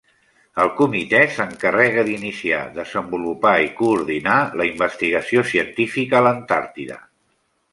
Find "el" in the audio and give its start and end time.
0.61-0.69